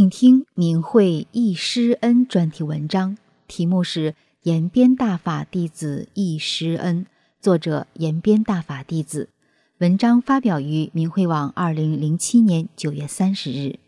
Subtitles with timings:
[0.00, 4.12] 请听明慧忆师恩专题文章，题目是
[4.44, 7.04] 《延边大法弟子忆师恩》，
[7.38, 9.28] 作者延边大法弟子。
[9.76, 13.78] 文章发表于明慧网，二零零七年九月三十日。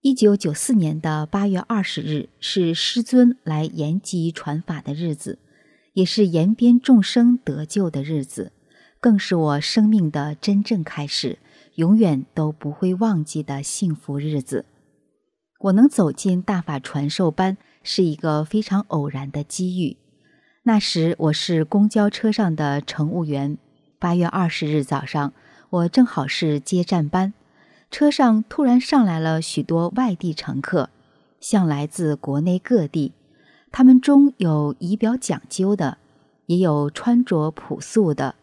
[0.00, 5.38] 一九九四年的八月二十日是师尊来延吉传法的日子，
[5.92, 8.50] 也是延边众生得救的日子，
[8.98, 11.38] 更是我生命的真正开始，
[11.76, 14.64] 永远都不会忘记的幸福日子。
[15.64, 19.96] 我能走进大法传授班是一个非常偶然的机遇。
[20.64, 23.56] 那时我是公交车上的乘务员。
[23.98, 25.32] 八月二十日早上，
[25.70, 27.32] 我正好是接站班，
[27.90, 30.90] 车上突然上来了许多外地乘客，
[31.40, 33.14] 像来自国内各地。
[33.72, 35.96] 他们中有仪表讲究的，
[36.44, 38.34] 也有穿着朴素的，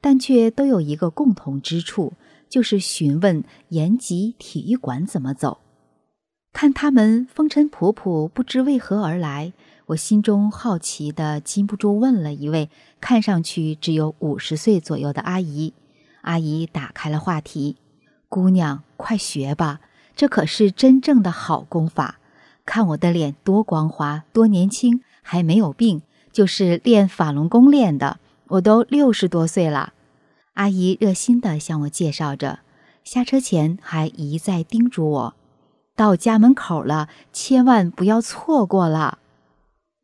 [0.00, 2.12] 但却都有一个共同之处，
[2.48, 5.58] 就是询问延吉体育馆怎么走。
[6.52, 9.52] 看他们风尘仆仆，不知为何而来，
[9.86, 12.68] 我心中好奇的禁不住问了一位
[13.00, 15.72] 看上去只有五十岁左右的阿姨。
[16.22, 17.76] 阿姨打开了话题
[18.28, 19.80] ：“姑娘，快学吧，
[20.14, 22.18] 这可是真正的好功法。
[22.66, 28.18] 看我的脸多光滑，多年轻，还没有病，就是练法轮功练的。
[28.48, 29.94] 我都六十多岁了。”
[30.54, 32.58] 阿姨热心地向我介绍着，
[33.02, 35.34] 下车前还一再叮嘱我。
[36.00, 39.18] 到家门口了，千万不要错过了。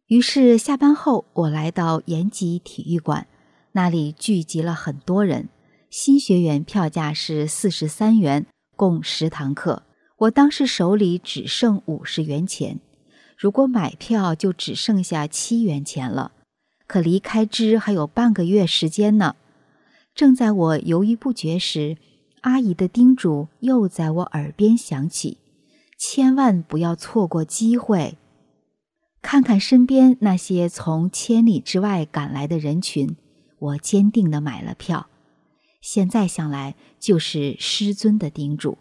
[0.09, 3.27] 于是下班后，我来到延吉体育馆，
[3.73, 5.49] 那里聚集了很多人。
[5.89, 8.45] 新学员票价是四十三元，
[8.77, 9.85] 共十堂课。
[10.19, 12.79] 我当时手里只剩五十元钱，
[13.35, 16.33] 如果买票就只剩下七元钱了。
[16.87, 19.35] 可离开支还有半个月时间呢。
[20.15, 21.97] 正在我犹豫不决时，
[22.43, 25.39] 阿姨的叮嘱又在我耳边响起。
[25.97, 28.19] 千万不要错过机会！
[29.23, 33.17] 看看身边那些从千里之外赶来的人群，
[33.59, 35.09] 我坚定地买了票。
[35.81, 38.79] 现在想来，就是师尊的叮嘱。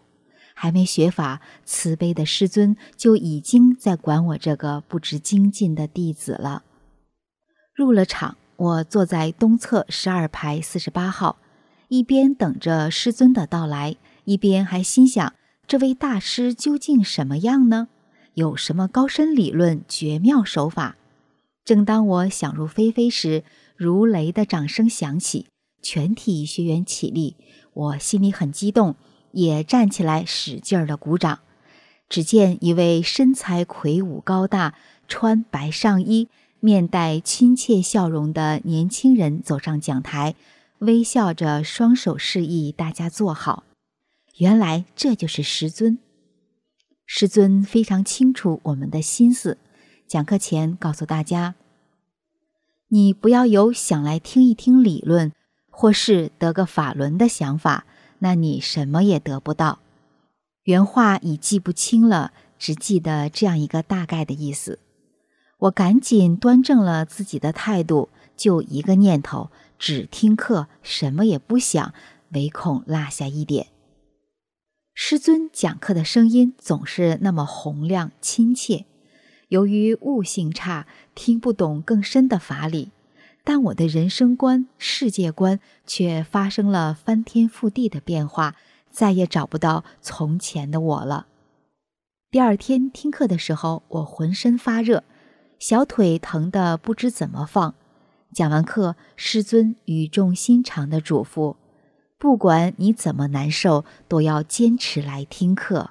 [0.54, 6.64] 还没学法，慈悲的师尊就已经在管我这个不知精进的弟子了。
[7.74, 11.38] 入了场，我坐在东侧十二排四十八号，
[11.88, 15.34] 一边等着师尊的到来，一边还心想。
[15.68, 17.88] 这位大师究竟什么样呢？
[18.34, 20.96] 有什么高深理论、绝妙手法？
[21.64, 23.42] 正当我想入非非时，
[23.74, 25.46] 如雷的掌声响起，
[25.82, 27.34] 全体学员起立，
[27.72, 28.94] 我心里很激动，
[29.32, 31.40] 也站起来使劲儿的鼓掌。
[32.08, 34.74] 只见一位身材魁梧、高大、
[35.08, 36.28] 穿白上衣、
[36.60, 40.36] 面带亲切笑容的年轻人走上讲台，
[40.78, 43.64] 微笑着，双手示意大家坐好。
[44.36, 45.98] 原来这就是师尊。
[47.06, 49.56] 师尊非常清楚我们的心思，
[50.06, 51.54] 讲课前告诉大家
[52.88, 55.32] ：“你不要有想来听一听理论，
[55.70, 57.86] 或是得个法轮的想法，
[58.18, 59.78] 那你什么也得不到。”
[60.64, 64.80] 原话已记不清了，只记得这样一个大概的意思。
[65.58, 71.94] 我赶紧端正了自己的态度，就一个念头：只听课，什么也不想，
[72.32, 73.68] 唯恐落下一点。
[74.98, 78.86] 师尊讲课的声音总是那么洪亮亲切，
[79.48, 82.92] 由于悟性差，听不懂更深的法理，
[83.44, 88.56] 但我的人生观、世界观却发生了翻天覆地的变化，
[88.90, 91.26] 再也找不到从前的我了。
[92.30, 95.04] 第二天听课的时候，我浑身发热，
[95.58, 97.74] 小腿疼得不知怎么放。
[98.32, 101.56] 讲完课，师尊语重心长的嘱咐。
[102.18, 105.90] 不管你怎么难受，都要坚持来听课。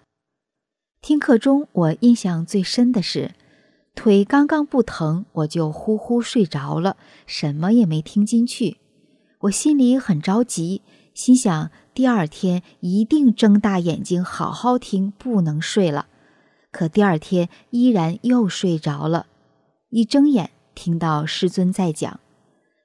[1.00, 3.36] 听课中，我印象最深的是，
[3.94, 8.78] 腿刚刚不疼，我就呼呼睡着了，什么也没听进去。
[9.42, 10.82] 我心里很着急，
[11.14, 16.08] 心想第二天一定睁大眼睛好好听，不能睡了。
[16.72, 19.28] 可第二天依然又睡着了，
[19.90, 22.20] 一睁眼听到师尊在讲，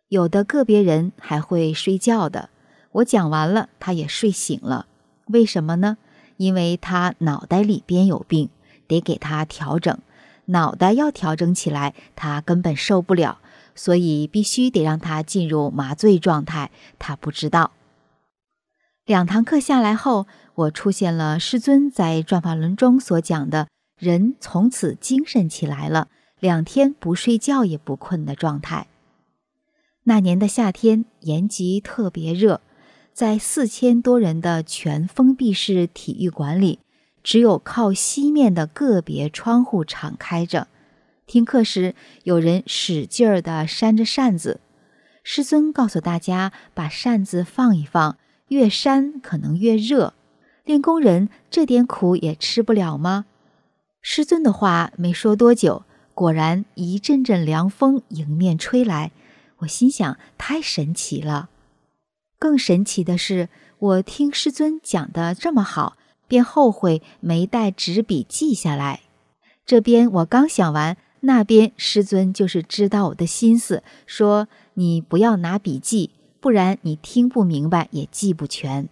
[0.09, 2.51] 有的个别人还会睡觉的。
[2.93, 4.87] 我讲完了，他也睡醒了。
[5.27, 5.99] 为什么呢？
[6.39, 8.49] 因为他脑袋里边有病，
[8.89, 9.97] 得给他调整。
[10.47, 13.39] 脑袋要调整起来，他根本受不了，
[13.77, 16.73] 所以必须得让他进入麻醉状态。
[16.99, 17.71] 他不知道。
[19.05, 26.09] 两堂课下来后，我出现了师尊在转法轮中所讲的人从此精神起来了，
[26.41, 28.89] 两天不睡觉也不困的状态。
[30.05, 32.61] 那年的夏天，延吉特别热。
[33.21, 36.79] 在四千多人的全封闭式体育馆里，
[37.23, 40.69] 只有靠西面的个别窗户敞开着。
[41.27, 44.61] 听课时，有人使劲儿地扇着扇子。
[45.23, 48.17] 师尊告诉大家，把扇子放一放，
[48.49, 50.15] 越扇可能越热。
[50.65, 53.27] 练功人这点苦也吃不了吗？
[54.01, 55.85] 师尊的话没说多久，
[56.15, 59.13] 果然一阵阵凉风迎面吹来。
[59.59, 61.50] 我心想，太神奇了。
[62.41, 69.01] 更神奇的是，我听师尊讲的这么好，便后悔没带纸笔记下来。
[69.67, 76.09] 这边我刚想完，那边师尊就是知道我的心思，说你不要拿笔记，
[76.41, 78.89] 不然你听不明白也记不全。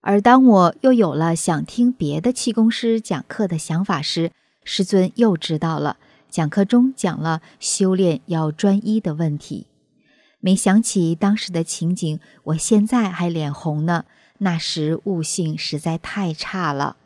[0.00, 4.30] 而当我又有了想听别的气功师讲课的想法时，
[4.64, 5.98] 师尊又知道了，
[6.30, 9.66] 讲课中讲了修炼要专一的问题。
[10.46, 14.04] 没想起当时的情景，我现在还脸红呢。
[14.38, 16.98] 那时悟性实在太差了。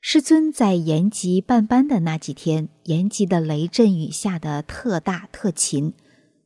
[0.00, 5.92] 师尊在延吉办班的那几天，延吉的雷阵雨下得特大特勤。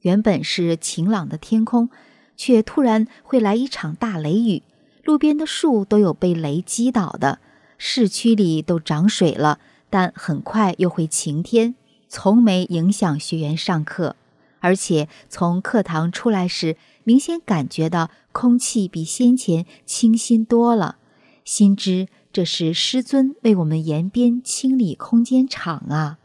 [0.01, 1.89] 原本是晴朗的天空，
[2.37, 4.65] 却突然会来一场大雷雨，
[5.05, 7.39] 路边的树都有被雷击倒的，
[7.79, 9.61] 市区里都涨水了。
[9.89, 11.77] 但很快又会晴天，
[12.09, 14.17] 从没影响学员上课。
[14.61, 20.97] 而且从课堂出来时，明显感觉到空气比先前清新多了，
[21.45, 26.19] 心知这是师尊为我们延边清理空间场啊。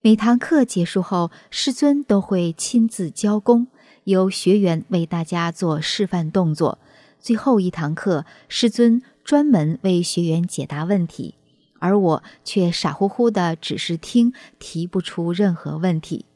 [0.00, 3.68] 每堂课结束后，师尊都会亲自教功，
[4.04, 6.78] 由学员为大家做示范动作。
[7.20, 11.36] 最后一堂课，师尊专门为学员解答问题，
[11.78, 16.26] 而我却傻乎乎的只是听，提不出任何问题。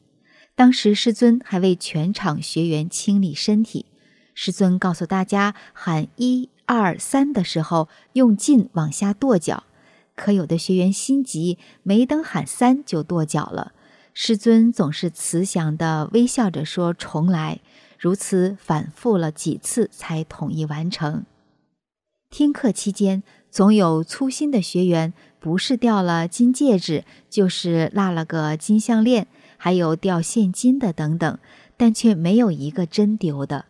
[0.57, 3.85] 当时师尊还为全场学员清理身体。
[4.33, 9.65] 师尊告诉大家，喊一二三的时候，用劲往下跺脚。
[10.15, 13.73] 可有的学员心急，没等喊三就跺脚了。
[14.15, 17.59] 师尊总是慈祥地微笑着说：“重来。”
[17.99, 21.23] 如此反复了几次，才统一完成。
[22.31, 23.21] 听课期间，
[23.51, 29.27] 总有粗心的学员，不是掉了金戒指，就是落了个金项链。
[29.57, 31.37] 还有掉现金的等等，
[31.75, 33.65] 但却没有一个真丢的。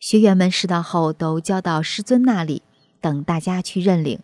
[0.00, 2.62] 学员们拾到后都交到师尊那里，
[3.00, 4.20] 等大家去认领。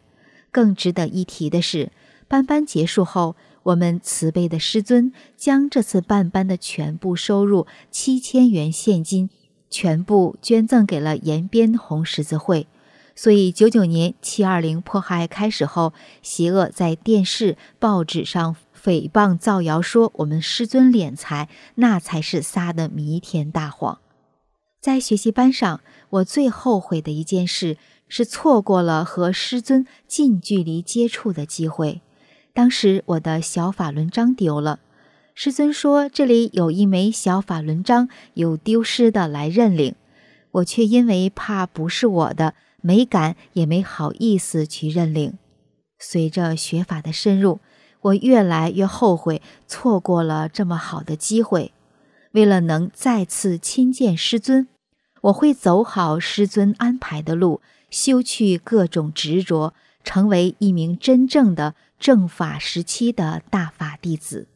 [0.51, 1.93] 更值得一提的是，
[2.27, 9.31] 班班结束后，我们慈悲的师尊将这次办班的全部收入七千元现金
[9.71, 12.67] 全部捐赠给了延边红十字会。
[13.15, 18.57] 所以，九九年七二零迫害开始后，邪恶在电视、报纸上。
[18.83, 23.99] 诽谤造谣说我们师尊敛财，那才是撒的弥天大谎。
[24.81, 27.77] 在学习班上，我最后悔的一件事
[28.09, 32.01] 是错过了和师尊近距离接触的机会。
[32.55, 34.81] 当时我的小法轮章丢了，
[35.35, 39.95] 师尊说这里有一枚小法轮章，有丢失的来认领。
[40.53, 45.35] 我却因为怕不是我的，没敢也没好意思去认领。
[45.99, 47.61] 随着学法的深入。
[48.03, 51.73] 我越来越后悔错过了这么好的机会。
[52.33, 54.69] 为了能再次亲见师尊，
[55.23, 64.47] 我会走好师尊安排的路，修去各种执着，成为一名真正的正法时期的大法弟子。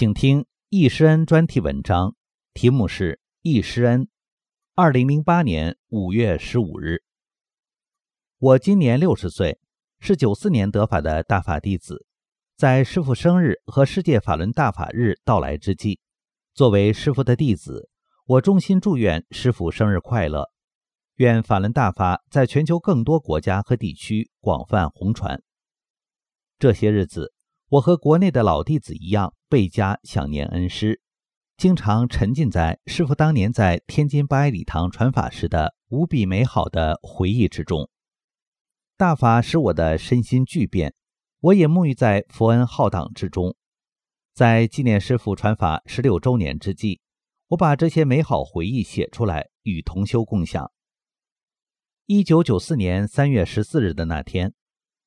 [0.00, 2.16] 请听易师恩专题文章，
[2.54, 4.04] 题目是《易师恩》。
[4.74, 7.02] 二零零八年五月十五日，
[8.38, 9.60] 我今年六十岁，
[9.98, 12.06] 是九四年得法的大法弟子。
[12.56, 16.00] 在师父生日和世界法轮大法日到来之际，
[16.54, 17.90] 作为师父的弟子，
[18.24, 20.48] 我衷心祝愿师父生日快乐，
[21.16, 25.42] 愿法轮大法在全球更多国家和地区广泛红传。
[26.58, 27.34] 这些日子。
[27.70, 31.00] 我和国内的老弟子一样，倍加想念恩师，
[31.56, 37.88] 经常沉浸在师傅当年在天津八一礼堂传法时的无比美好的回忆之中。
[38.96, 40.94] 大法使我的身心巨变，
[41.38, 43.54] 我也沐浴在佛恩浩荡之中。
[44.34, 47.00] 在纪念师傅传法十六周年之际，
[47.50, 50.72] 我把这些美好回忆写出来，与同修共享。
[52.06, 54.54] 一九九四年三月十四日的那天，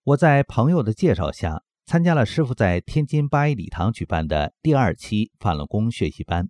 [0.03, 6.49] 我在朋友的介绍下，参加了师傅在天津八一礼堂举办的第二期法轮功学习班，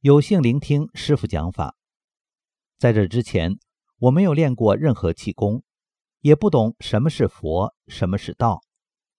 [0.00, 1.76] 有幸聆听师傅讲法。
[2.78, 3.58] 在这之前，
[3.98, 5.62] 我没有练过任何气功。
[6.20, 8.60] 也不懂什么是佛，什么是道，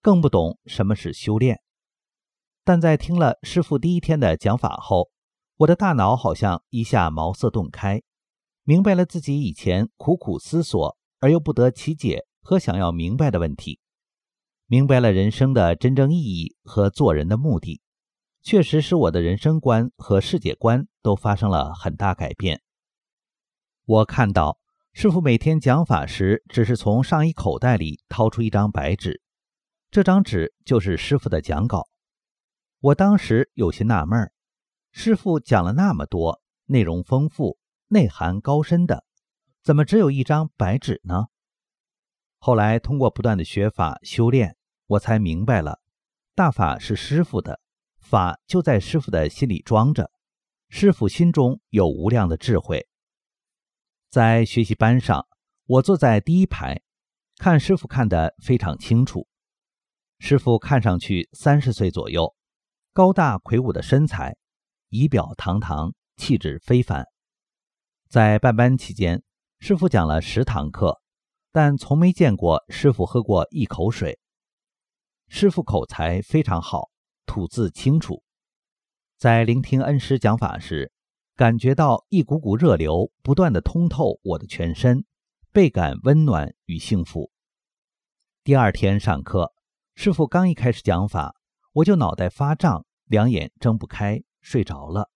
[0.00, 1.60] 更不懂什么是修炼。
[2.64, 5.10] 但在听了师傅第一天的讲法后，
[5.58, 8.00] 我的大脑好像一下茅塞顿开，
[8.62, 13.78] 明白了自己以前苦苦思索而又不得其解和想要明白的问题，
[14.66, 17.80] 明白了人生的真正意义和做人的目的，
[18.42, 22.62] 确实使我的人生观和世界观都发生了很大改变。
[23.84, 24.58] 我看到。
[24.96, 29.20] 师傅每天讲法时，只是从上衣口袋里掏出一张白纸，
[29.90, 31.88] 这张纸就是师傅的讲稿。
[32.78, 34.32] 我当时有些纳闷儿，
[34.92, 39.04] 师傅讲了那么多，内容丰富、内涵高深的，
[39.64, 41.24] 怎么只有一张白纸呢？
[42.46, 44.54] 后来通过不断的学法修炼，
[44.86, 45.80] 我才明白了，
[46.34, 47.58] 大法是师傅的，
[47.96, 50.10] 法就在师傅的心里装着，
[50.68, 52.86] 师傅心中有无量的智慧。
[54.10, 55.26] 在学习班上，
[55.64, 56.82] 我坐在第一排，
[57.38, 59.26] 看师傅看得非常清楚。
[60.18, 62.36] 师傅看上去三十岁左右，
[62.92, 64.36] 高大魁梧的身材，
[64.90, 67.06] 仪表堂堂，气质非凡。
[68.10, 69.22] 在办班期间，
[69.60, 71.00] 师傅讲了十堂课，
[71.54, 74.18] 但从没见过师傅喝过一口水。
[75.28, 76.90] 师傅口才非常好，
[77.26, 78.24] 吐字清楚。
[79.16, 80.90] 在聆听恩师讲法时，
[81.36, 85.04] 感觉到一股股热流不断的通透我的全身，
[85.52, 87.30] 倍感温暖与幸福。
[88.42, 89.52] 第二天上课，
[89.94, 91.36] 师傅刚一开始讲法，
[91.72, 95.08] 我就脑袋发胀，两眼睁不开，睡着了。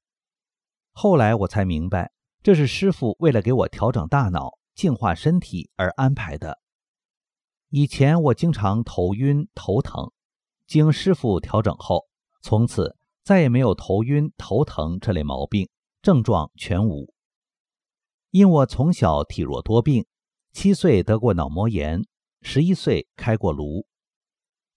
[0.93, 2.13] 后来我才明白，
[2.45, 6.61] 这是师傅为了给我调整大脑、净化身体而安排的。
[7.69, 10.13] 以前我经常头晕头疼，
[10.69, 12.07] 经师傅调整后，
[12.43, 15.69] 从此再也没有头晕头疼这类毛病。
[16.01, 17.13] 症状全无。
[18.31, 20.07] 因我从小体弱多病，
[20.53, 22.05] 七岁得过脑膜炎，
[22.41, 23.85] 十一岁开过颅。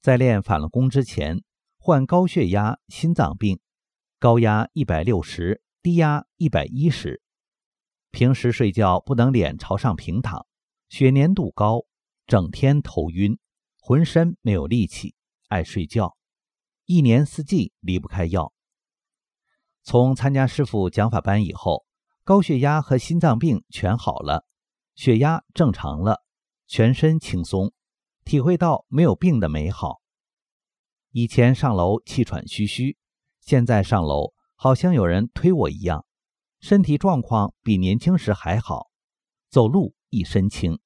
[0.02, 1.44] 在练法轮功之前，
[1.78, 3.60] 患高血压、心脏病，
[4.18, 7.22] 高压一百六十，低压一百一十。
[8.12, 10.46] 平时睡觉不能脸朝上平躺，
[10.90, 11.86] 血粘度高，
[12.28, 13.40] 整天头晕，
[13.80, 15.16] 浑身没有力气，
[15.48, 16.18] 爱睡觉，
[16.86, 18.52] 一年四季离不开药。
[19.84, 21.86] 从参加师傅讲法班以后，
[22.24, 24.46] 高血压和心脏病全好了，
[24.94, 26.22] 血压正常了，
[26.68, 27.72] 全身轻松，
[28.24, 30.02] 体会到没有病的美好。
[31.12, 32.98] 以前上楼气喘吁吁，
[33.40, 36.06] 现在上楼好像有人推我一样，
[36.62, 38.92] 身体状况比年轻时还好，
[39.50, 40.80] 走路一身轻。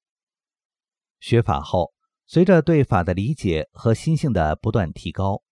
[1.20, 1.92] 学法后，
[2.26, 5.42] 随着对法的理解和心性的不断提高，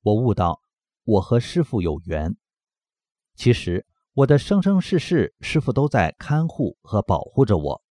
[0.00, 0.62] 我悟到
[1.04, 2.34] 我和师傅有缘。
[3.34, 7.82] 其实我的生生世世，师傅都在看护和保护着我。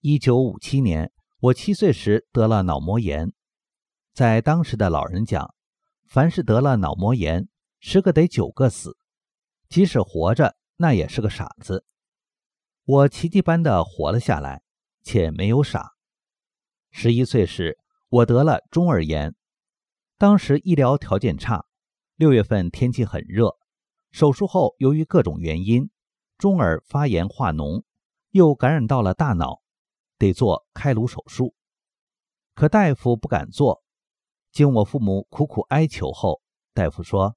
[0.00, 3.32] 一九五七年，我七岁时得了脑膜炎，
[4.12, 5.54] 在当时的老人讲，
[6.08, 8.98] 凡是得了脑膜炎，十个得九个死，
[9.68, 11.84] 即使活着，那也是个傻子。
[12.84, 14.62] 我奇迹般的活了下来，
[15.02, 15.92] 且没有傻。
[16.90, 17.78] 十一岁时，
[18.08, 19.34] 我得了中耳炎，
[20.18, 21.64] 当时医疗条件差，
[22.16, 23.56] 六月份天气很热。
[24.10, 25.90] 手术后，由于各种原因，
[26.38, 27.82] 中耳发炎化脓，
[28.30, 29.60] 又感染到了大脑，
[30.18, 31.54] 得做开颅手术。
[32.54, 33.82] 可大夫不敢做。
[34.52, 36.40] 经我父母苦苦哀求后，
[36.72, 37.36] 大夫说：“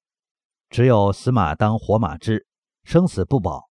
[0.69, 2.45] 只有死马当活马治，
[2.87, 3.69] 生死不保。”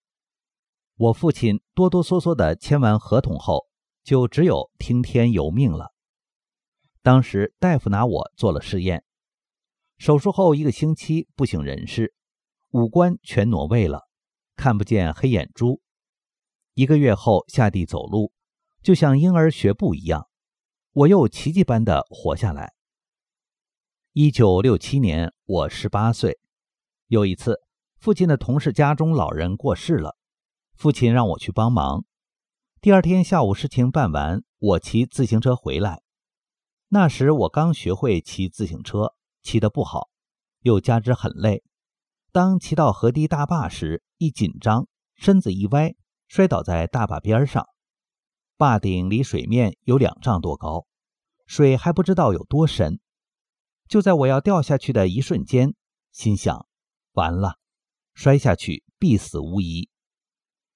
[0.99, 3.65] 我父亲哆哆嗦嗦的签完合同后，
[4.03, 5.93] 就只有听天由命了。
[7.01, 9.05] 当时大夫拿我做了试验，
[9.97, 12.13] 手术后一个星期不省人事。
[12.71, 14.01] 五官全挪位了，
[14.57, 15.81] 看不见黑眼珠。
[16.73, 18.33] 一个月后下地走路，
[18.83, 20.27] 就像婴儿学步一样。
[20.91, 22.73] 我又奇迹般的活下来。
[24.11, 26.37] 一九六七年，我十八岁。
[27.07, 27.61] 有一次，
[27.99, 30.15] 父亲的同事家中老人过世了，
[30.75, 32.05] 父亲让我去帮忙。
[32.81, 36.03] 第二天下午事情办完，我骑自行车回来。
[36.89, 40.09] 那时我刚学会骑自行车，骑得不好，
[40.61, 41.63] 又加之很累。
[42.31, 45.95] 当骑到河堤大坝时，一紧张，身子一歪，
[46.27, 47.67] 摔倒在大坝边上。
[48.57, 50.85] 坝顶离水面有两丈多高，
[51.47, 52.99] 水还不知道有多深。
[53.87, 55.73] 就在我要掉下去的一瞬间，
[56.11, 56.67] 心想：
[57.13, 57.55] 完了，
[58.15, 59.89] 摔下去必死无疑。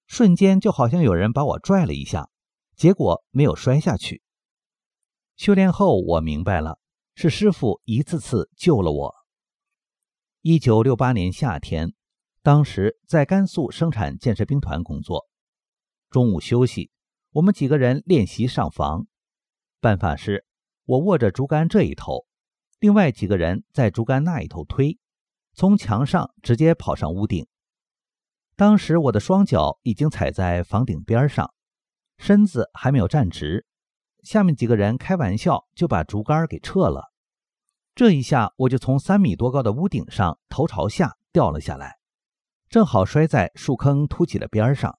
[0.06, 2.30] 瞬间就好像有人把我拽了一下，
[2.76, 4.22] 结果没有摔下去。
[5.36, 6.80] 修炼后，我明白了，
[7.16, 9.16] 是师傅一次次救了我。
[10.42, 11.94] 一九六八年夏天，
[12.42, 15.28] 当时在甘肃生产建设兵团工作。
[16.10, 16.92] 中午休息，
[17.32, 19.06] 我们几个人练习上房。
[19.80, 20.46] 办法是，
[20.86, 22.26] 我握着竹竿这一头，
[22.80, 24.98] 另外几个人在竹竿那一头推，
[25.60, 27.46] 从墙上直接跑上屋顶。
[28.56, 31.54] 当时我的双脚已经踩在房顶边上，
[32.18, 33.66] 身子还没有站直。
[34.24, 37.12] 下面几个人开玩笑，就把竹竿给撤了。
[37.94, 41.98] 这一下，我就从三米多高的屋顶上头朝下掉了下来，
[42.70, 44.98] 正好摔在树坑凸起的边上。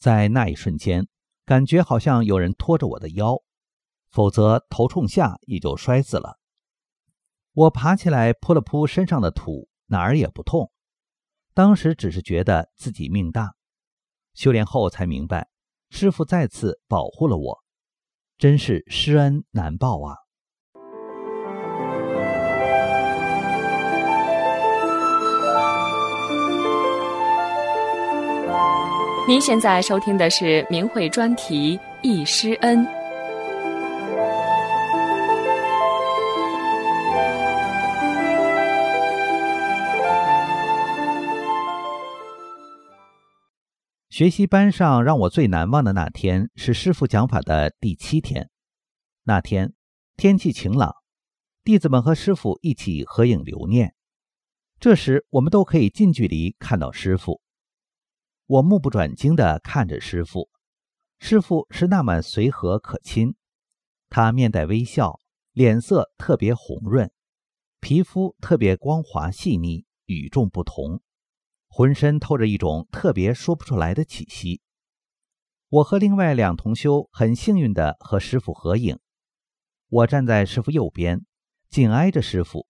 [0.00, 1.06] 在那一瞬间，
[1.46, 3.36] 感觉好像有人拖着我的腰，
[4.10, 6.39] 否则头冲下也就摔死了。
[7.60, 10.70] 我爬起来扑了扑身上的土，哪儿也不痛。
[11.52, 13.52] 当时只是觉得自己命大，
[14.32, 15.46] 修炼后才明白，
[15.90, 17.58] 师傅再次保护了我，
[18.38, 20.16] 真是施恩难报啊。
[29.28, 32.78] 您现在收听的是明慧专题《易师恩》。
[44.20, 48.50] 学习班上让我最难忘的那天是师傅讲法的第七天。
[49.22, 49.72] 那天
[50.18, 50.94] 天气晴朗，
[51.64, 53.94] 弟子们和师傅一起合影留念。
[54.78, 57.40] 这时我们都可以近距离看到师傅。
[58.44, 60.50] 我目不转睛地看着师傅，
[61.18, 63.36] 师傅是那么随和可亲，
[64.10, 65.18] 他面带微笑，
[65.54, 67.10] 脸色特别红润，
[67.80, 71.00] 皮肤特别光滑细腻，与众不同，
[71.80, 74.60] 浑身透着一种特别说不出来的气息。
[75.70, 78.98] 我和另外两同修很幸运地和师傅合影，
[79.88, 81.24] 我站在师傅右边，
[81.70, 82.66] 紧挨着师傅，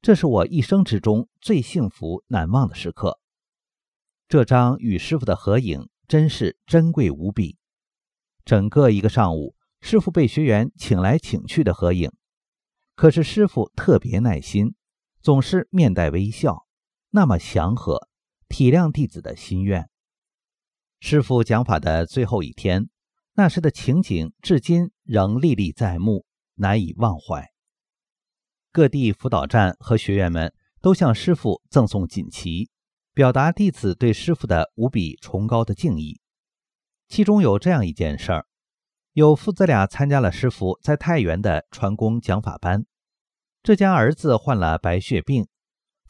[0.00, 3.20] 这是我一生之中最幸福难忘的时刻。
[4.28, 7.58] 这张与师傅的合影真是珍贵无比。
[8.46, 12.10] 整个一个上午，师傅被学员请来请去的合影，
[12.94, 14.74] 可是师傅特别耐心，
[15.20, 16.66] 总是面带微笑，
[17.10, 18.08] 那么祥和，
[18.52, 19.88] 体谅弟子的心愿。
[21.00, 22.90] 师傅讲法的最后一天，
[23.32, 27.50] 那时的情景至今仍历历在目，难以忘怀。
[28.70, 32.68] 各地辅导站和学员们都向师傅赠送锦旗。
[33.14, 36.20] 表达弟子对师傅的无比崇高的敬意。
[37.08, 38.46] 其中有这样一件事儿：
[39.12, 42.84] 有父子俩参加了师傅在太原的传功讲法班，
[43.62, 45.46] 这家儿子患了白血病，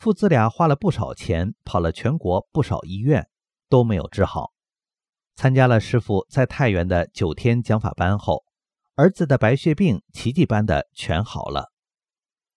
[0.03, 3.29] 父子俩花了不少钱，跑了全国不少医院，
[3.69, 4.51] 都没有治好。
[5.37, 8.43] 参加了师傅在太原的九天讲法班后，
[8.97, 11.71] 儿子的白血病奇迹般的全好了。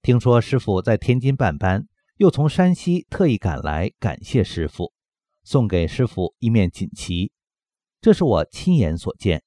[0.02, 1.86] 听说师傅在天津办班。
[2.18, 4.92] 又从山西特意赶来感谢师傅，
[5.44, 7.32] 送给师傅一面锦旗，
[8.02, 9.44] 这是我亲眼所见。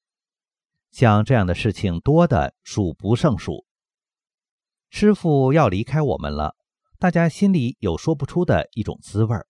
[0.89, 3.65] 像这样的事情多的数不胜数。
[4.89, 6.55] 师傅要离开我们了，
[7.01, 9.47] 大家心里有说不出的一种滋味儿。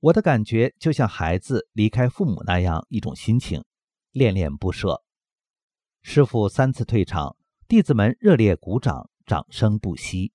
[0.00, 3.62] 我的感觉就像孩子离开父母那样一种心情，
[4.10, 5.04] 恋恋不舍。
[6.00, 7.36] 师傅三次退场，
[7.68, 10.32] 弟子们热烈鼓掌，掌声不息。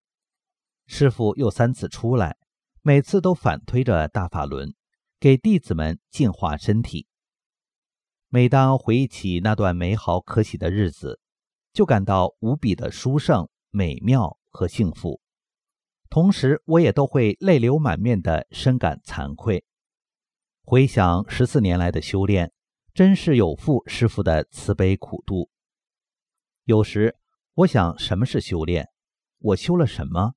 [0.86, 2.38] 师傅又三次出来，
[2.84, 4.76] 每次都反推着大法轮，
[5.19, 7.08] 给弟子们净化身体。
[8.30, 11.19] 每当回忆起那段美好可喜的日子，
[11.73, 15.19] 就感到无比的殊胜、美妙和幸福。
[16.10, 19.65] 同时，我也都会泪流满面的深感惭愧。
[20.63, 22.52] 回想十四年来的修炼，
[22.93, 25.50] 真是有负师傅的慈悲苦度。
[26.63, 27.15] 有时
[27.54, 28.89] 我想，什么是修炼？
[29.39, 30.34] 我修了什么？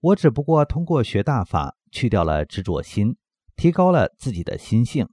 [0.00, 3.16] 我只不过通过学大法，去掉了执着心，
[3.56, 5.08] 提高了自己的心性。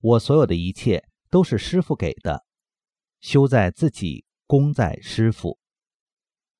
[0.00, 2.44] 我所有的一切都是师傅给的，
[3.20, 5.58] 修在自己，功在师傅。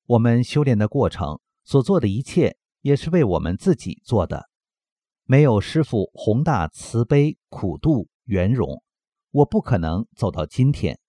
[0.05, 4.49] 我们修炼的过程所做的一切，也是为我们自己做的。
[5.25, 8.83] 没有师傅宏大慈悲、苦度、圆融，
[9.31, 10.99] 我不可能走到今天。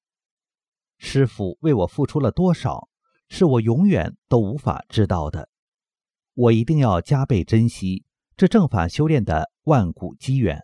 [0.99, 2.89] 师傅为我付出了多少，
[3.29, 5.49] 是我永远都无法知道的。
[6.35, 8.05] 我一定要加倍珍惜
[8.37, 10.61] 这正法修炼的万古机缘，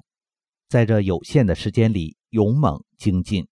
[0.68, 3.48] 在这有限的时间里勇猛精进。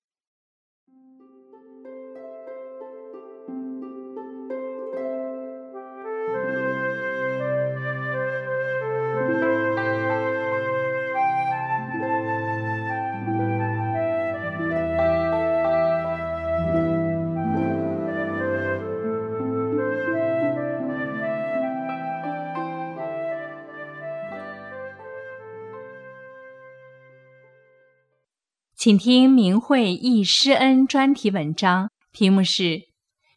[28.78, 32.62] 请听明慧忆师恩专题文章，题目是《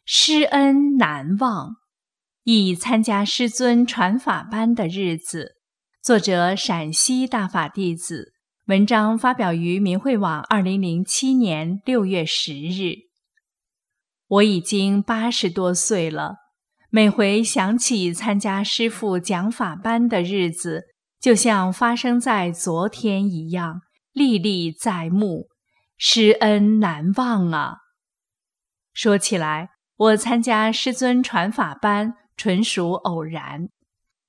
[0.04, 1.70] 师恩难忘》，
[2.44, 5.56] 忆参加师尊传法班的日子。
[6.00, 8.34] 作者陕西大法弟子。
[8.66, 13.08] 文章发表于明慧网，二零零七年六月十日。
[14.28, 16.36] 我已经八十多岁了，
[16.88, 20.84] 每回想起参加师父讲法班的日子，
[21.20, 23.80] 就像发生在昨天一样。
[24.12, 25.48] 历历在目，
[25.96, 27.76] 师恩难忘啊！
[28.92, 33.68] 说起来，我参加师尊传法班纯属偶然。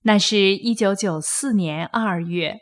[0.03, 2.57] 那是一九九四年二月，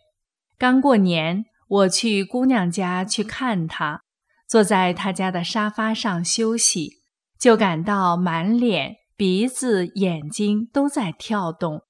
[0.57, 4.01] 刚过年，我去姑娘家去看她，
[4.47, 7.01] 坐在她家的沙发上休息，
[7.39, 11.81] 就感到满脸、鼻子、眼睛都在跳动。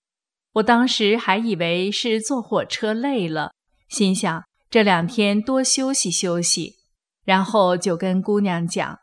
[0.56, 3.54] 我当时还以为是坐火车累了，
[3.88, 4.44] 心想。
[4.72, 6.78] 这两天多休息休息，
[7.26, 9.00] 然后就跟姑娘讲：“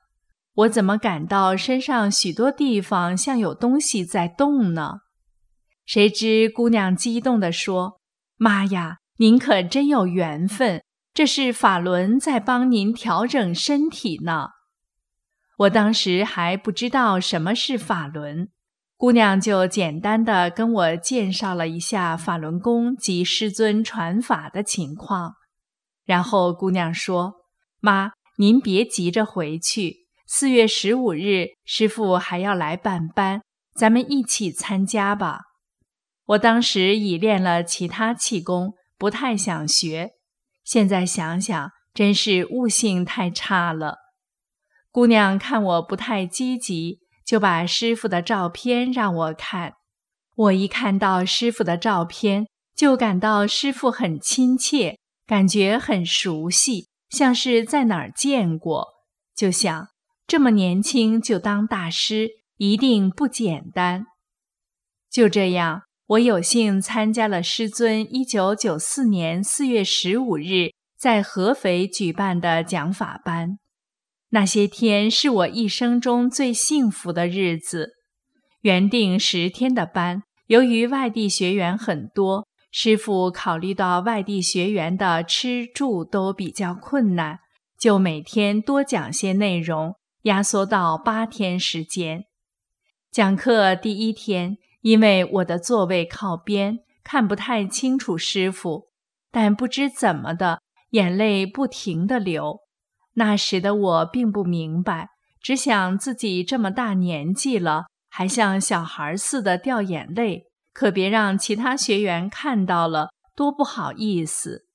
[0.65, 5.01] 我怎么感到身上许多地方像有东西在动呢？”
[5.85, 8.01] 谁知姑娘激动地说
[8.39, 10.83] ：“妈呀，您可真有缘分！
[11.13, 14.49] 这是法轮在帮您调整身体呢。”
[15.59, 18.49] 我当时还不知道什么是法轮，
[18.97, 25.35] 姑娘就简单的跟我介绍了一下法轮功及师尊传法的情况。
[26.09, 27.35] 然后姑娘说
[27.81, 30.09] ：“妈，您别急着回去。
[30.27, 33.43] 四月十五日，师傅还要来办班，
[33.75, 35.41] 咱们一起参加吧。”
[36.29, 40.13] 我当时已练了其他气功，不太想学。
[40.65, 43.99] 现在想想，真是悟性太差了。
[44.91, 49.75] 姑娘看我不太积极，就把师傅的照片让我看。
[50.37, 54.97] 我一看到师傅的照片，就感到师傅很亲切。
[55.29, 58.87] 感觉很熟悉，像是在哪儿见过，
[59.37, 59.89] 就想
[60.27, 64.07] 这么年轻就当大师，一定不简单。
[65.11, 73.59] 就这样，我有幸参加了师尊一九九四年四月十五日在合肥举办的讲法班。
[74.31, 77.91] 那些天是我一生中最幸福的日子。
[78.63, 82.48] 原定十天的班，由于外地学员很多。
[82.81, 87.41] 师傅考虑到外地学员的吃住都比较困难，
[87.77, 92.27] 就每天多讲些内容，压缩到八天时间。
[93.11, 98.85] 讲课第一天，因为我的座位靠边，看不太清楚师傅，
[99.33, 100.61] 但不知怎么的，
[100.91, 102.61] 眼泪不停地流。
[103.15, 105.09] 那时的我并不明白，
[105.43, 110.45] 只想自己这么大年纪了，还像小孩似的掉眼泪。
[110.79, 114.67] 可别让其他学员看到了，多不好意思。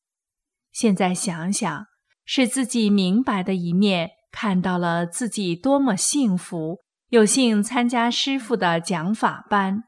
[0.69, 1.85] 现在想想，
[2.25, 9.83] 是自己明白的一面，看到了自己多么幸福，有幸参加师傅的讲法班，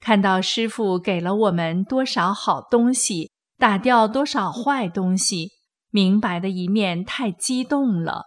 [0.00, 5.50] 看到师傅给了我们多少好东西，打掉多少坏东西，
[5.90, 8.22] 明白的一面太激动了。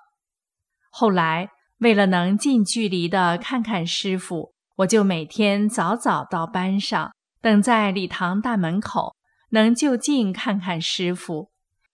[0.91, 1.49] 后来，
[1.80, 7.12] 为了能近距离的看看师傅，我就每天早早到班上。
[7.41, 9.15] 等在礼堂大门口，
[9.49, 11.49] 能就近看看师傅。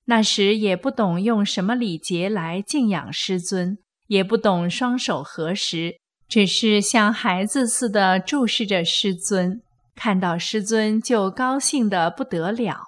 [0.05, 9.61] 那时也不懂用什么礼节来敬仰师尊，也不懂双手合十，只是像孩子似的注视着师尊。
[9.95, 12.81] 看到师尊就高兴得不得了。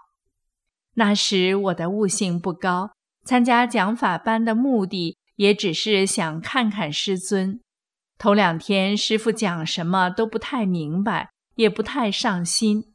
[0.94, 2.92] 那时我的悟性不高，
[3.26, 7.60] 参加讲法班的目的也只是想看看师尊。
[8.18, 11.30] 头两天师傅讲什么都不太明白。
[11.60, 12.94] 也不太上心。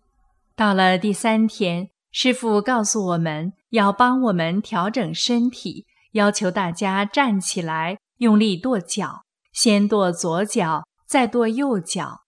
[0.56, 12.22] 到了第三天，师傅告诉我们要帮我们调整身体，要求大家站起来，用力跺脚，先跺左脚，再跺右脚。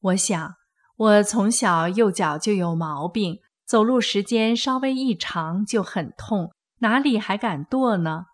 [0.00, 0.54] 我想，
[0.96, 8.26] 我从小右脚就有毛病，走路时间稍微一长就很痛，哪里还敢跺呢？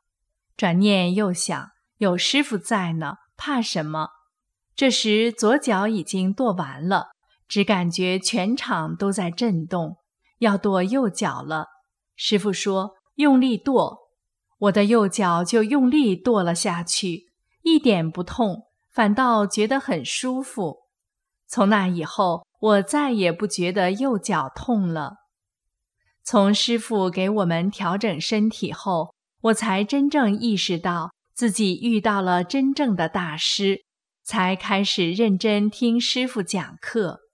[0.59, 4.11] 转念又想，有师傅在呢，怕什么？
[4.77, 7.13] 这时左脚已经跺完了。
[7.51, 9.97] 只感觉全场都在震动，
[10.39, 11.67] 要跺右脚了。
[12.15, 13.99] 师傅说：“用力跺。”
[14.61, 17.33] 我的右脚就用力跺了下去，
[17.63, 20.83] 一点不痛，反倒觉得很舒服。
[21.49, 25.15] 从那以后，我再也不觉得右脚痛了。
[26.23, 33.81] 从师傅给我们调整身体后，我才真正意识到自己遇到了真正的大师，
[34.23, 37.30] 才开始认真听师傅讲课。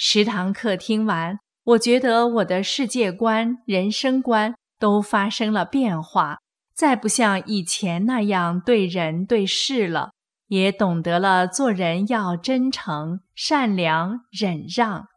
[0.00, 6.38] 十堂课听完，我觉得我的世界观、人生观都发生了变化。
[6.72, 10.12] 再不像以前那样对人对事了，
[10.46, 15.08] 也懂得了做人要真诚、善良、忍让。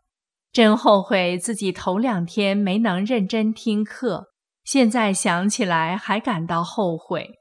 [0.51, 4.29] 真后悔自己头两天没能认真听课，
[4.63, 7.35] 现在想起来还感到后悔。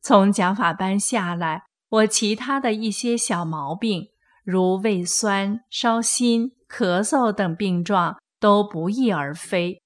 [0.00, 4.10] 从讲法班下来，我其他的一些小毛病，
[4.44, 9.80] 如胃酸、烧心、咳嗽等病状都不翼而飞。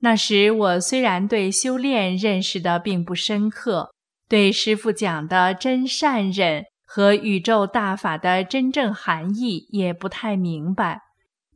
[0.00, 3.92] 那时我虽然对修炼认识的并不深刻，
[4.28, 11.00] 对师傅讲的真善忍和宇宙大法的真正含义也不太明白，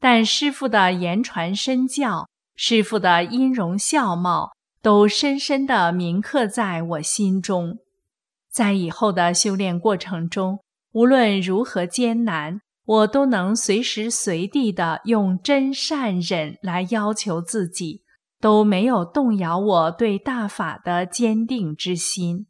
[0.01, 7.79] 但师傅的言传身教，师傅的音容笑貌，都深深地铭刻在我心中。
[8.51, 10.61] 在以后的修炼过程中，
[10.99, 18.03] 无论如何艰难，我都能随时随地的用真善忍来要求自己。
[18.41, 22.47] 都没有动摇我对大法的坚定之心。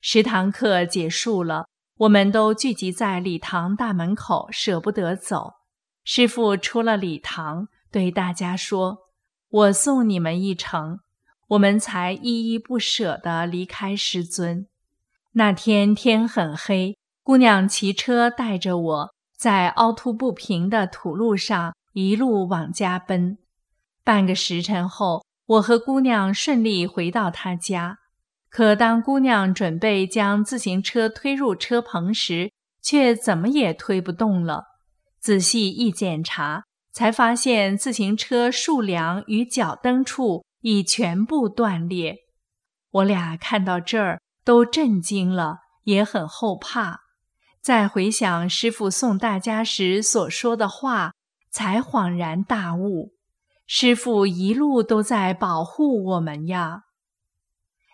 [0.00, 1.66] 十堂课结束了，
[1.98, 5.54] 我们都聚集在礼堂大门口，舍不得走。
[6.04, 9.08] 师父出了礼堂，对大家说
[9.48, 11.00] ：“我送你们一程。”
[11.48, 14.66] 我们才依依不舍地离开师尊。
[15.32, 16.97] 那天天很黑，
[17.28, 23.36] 姑娘骑车带着我在凹凸不平的土路上一路往家奔。
[24.02, 27.98] 半个时辰后，我和姑娘顺利回到她家。
[28.48, 34.64] 可当姑娘准备将自行车推入车棚时，却怎么也推不动了。
[35.20, 42.16] 仔细一检查，才发现自行车竖梁与脚蹬处已全部断裂。
[42.90, 47.02] 我俩看到这儿都震惊了，也很后怕。
[47.60, 51.12] 再回想师傅送大家时所说的话，
[51.50, 53.14] 才恍然大悟。
[53.66, 56.84] 师傅一路都在保护我们呀。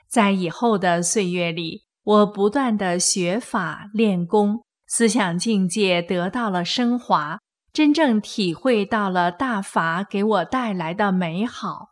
[0.09, 7.41] 在以后的岁月里，我不断的学法练功，思想境界得到了升华，
[7.73, 11.89] 真正体会到了大法给我带来的美好，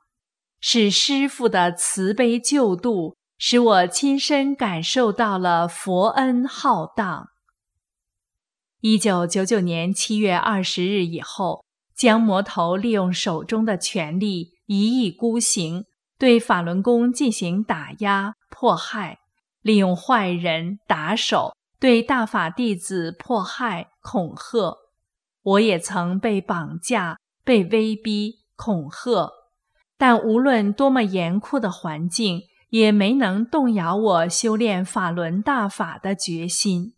[0.61, 7.31] 是师傅的慈悲救度，使我亲身感受到了佛恩浩荡。
[8.83, 11.65] 一九九九年七月二十日以后。
[11.95, 15.85] 江魔头利用手中的权力，一意孤行，
[16.19, 19.19] 对法轮功进行打压迫害；
[19.61, 24.77] 利用坏人打手，对大法弟子迫害恐吓。
[25.43, 29.31] 我也曾被绑架、被威逼恐吓，
[29.97, 36.95] 但无论多么严酷的环境，也没能动摇我修炼法轮大法的决心。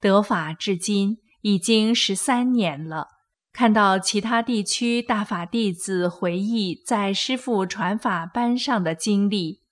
[0.00, 3.08] 得法至今已经十三年了。
[3.52, 9.62] 看到其他地区大法弟子回忆在师父传法班上的经历，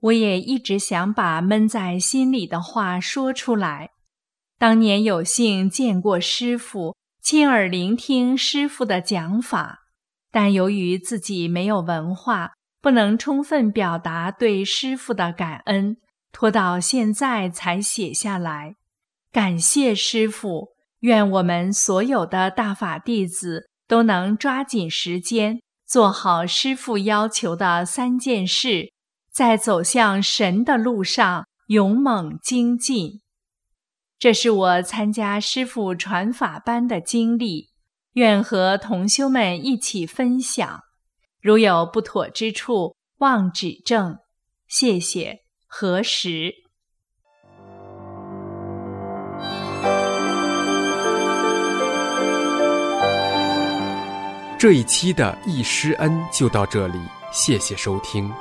[0.00, 3.90] 我也一直想把闷在心里的话说出来。
[4.58, 9.80] 当年有幸见过师父，亲耳聆听师父的讲法，
[10.30, 15.98] 但由于自己没有文化，不能充分表达对师父的感恩，
[16.32, 18.76] 拖到现在才写下来。
[19.34, 20.68] 感谢师父。
[21.00, 28.92] 愿我们所有的大法弟子都能抓紧时间做好师父要求的三件事，
[29.32, 33.20] 在走向神的路上勇猛精进。
[34.20, 37.70] 这是我参加师父传法班的经历，
[38.12, 40.80] 愿和同修们一起分享。
[41.42, 44.16] 如有不妥之处，望指正。
[44.68, 45.40] 谢谢。
[45.66, 46.63] 何时？
[54.64, 56.98] 这一期的易师恩就到这里，
[57.30, 58.32] 谢谢收听。